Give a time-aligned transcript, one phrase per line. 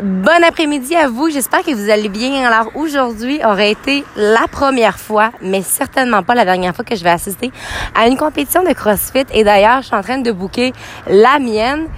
[0.00, 1.28] Bon après-midi à vous.
[1.28, 2.46] J'espère que vous allez bien.
[2.46, 7.04] Alors aujourd'hui aurait été la première fois, mais certainement pas la dernière fois que je
[7.04, 7.52] vais assister
[7.94, 9.26] à une compétition de CrossFit.
[9.34, 10.72] Et d'ailleurs, je suis en train de booker
[11.08, 11.88] la mienne.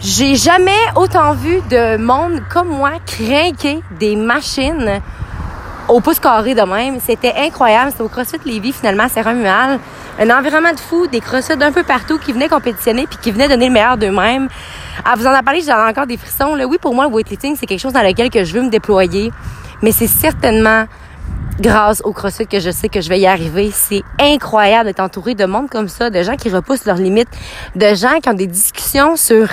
[0.00, 5.00] J'ai jamais autant vu de monde comme moi craquer des machines
[5.88, 6.98] au pouce carré de même.
[7.00, 7.90] C'était incroyable.
[7.90, 9.80] C'était au CrossFit Lévis, finalement, c'est Romuald.
[10.18, 13.48] Un environnement de fou, des CrossFit d'un peu partout qui venaient compétitionner puis qui venaient
[13.48, 14.48] donner le meilleur d'eux-mêmes.
[15.04, 16.54] À vous en parler, j'ai encore des frissons.
[16.54, 16.66] Là.
[16.66, 19.30] Oui, pour moi, le weightlifting, c'est quelque chose dans lequel que je veux me déployer.
[19.82, 20.86] Mais c'est certainement
[21.60, 23.70] grâce au CrossFit que je sais que je vais y arriver.
[23.72, 27.28] C'est incroyable d'être entouré de monde comme ça, de gens qui repoussent leurs limites,
[27.76, 29.48] de gens qui ont des discussions sur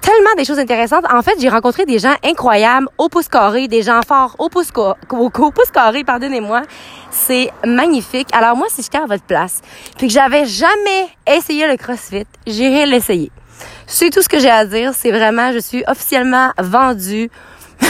[0.00, 1.04] tellement des choses intéressantes.
[1.12, 4.70] En fait, j'ai rencontré des gens incroyables au pouce carré, des gens forts au pouce,
[4.76, 6.62] au, pouce carré, pardonnez-moi.
[7.10, 8.28] C'est magnifique.
[8.32, 9.62] Alors moi, si j'étais à votre place,
[9.98, 13.32] puis que j'avais jamais essayé le CrossFit, j'irais l'essayer.
[13.86, 14.92] C'est tout ce que j'ai à dire.
[14.94, 17.30] C'est vraiment, je suis officiellement vendue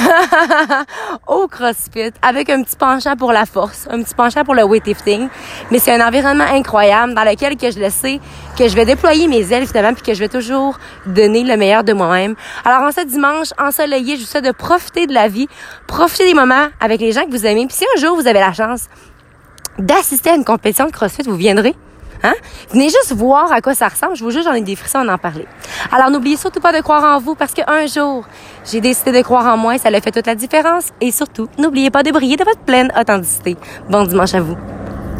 [1.26, 5.28] au CrossFit avec un petit penchant pour la force, un petit penchant pour le weightlifting.
[5.70, 8.20] Mais c'est un environnement incroyable dans lequel que je le sais,
[8.58, 11.82] que je vais déployer mes ailes finalement puis que je vais toujours donner le meilleur
[11.82, 12.34] de moi-même.
[12.64, 15.48] Alors en ce dimanche ensoleillé, je vous souhaite de profiter de la vie,
[15.86, 17.66] profiter des moments avec les gens que vous aimez.
[17.66, 18.88] Puis si un jour vous avez la chance
[19.78, 21.74] d'assister à une compétition de CrossFit, vous viendrez.
[22.22, 22.34] Hein?
[22.70, 24.16] Venez juste voir à quoi ça ressemble.
[24.16, 25.46] Je vous jure, j'en ai des frissons à en parler.
[25.92, 28.24] Alors, n'oubliez surtout pas de croire en vous parce qu'un jour,
[28.64, 30.90] j'ai décidé de croire en moi et ça a fait toute la différence.
[31.00, 33.56] Et surtout, n'oubliez pas de briller de votre pleine authenticité.
[33.88, 34.56] Bon dimanche à vous.